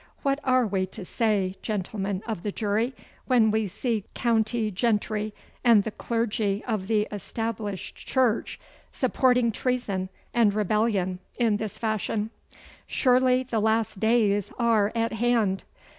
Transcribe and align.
'What 0.23 0.39
are 0.43 0.65
we 0.65 0.87
to 0.87 1.05
say, 1.05 1.57
gentlemen 1.61 2.23
of 2.25 2.41
the 2.41 2.51
jury, 2.51 2.95
when 3.27 3.51
we 3.51 3.67
see 3.67 4.03
county 4.15 4.71
gentry 4.71 5.31
and 5.63 5.83
the 5.83 5.91
clergy 5.91 6.63
of 6.65 6.87
the 6.87 7.07
Established 7.11 7.93
Church 7.95 8.59
supporting 8.91 9.51
treason 9.51 10.09
and 10.33 10.55
rebellion 10.55 11.19
in 11.37 11.57
this 11.57 11.77
fashion? 11.77 12.31
Surely 12.87 13.43
the 13.43 13.59
last 13.59 13.99
days 13.99 14.51
are 14.57 14.91
at 14.95 15.13
hand! 15.13 15.65